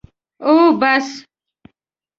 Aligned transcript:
او 0.47 0.53
بس. 0.81 1.07